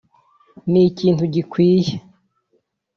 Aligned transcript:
ni 0.71 0.81
ikintu 0.89 1.23
gikwiye 1.33 1.93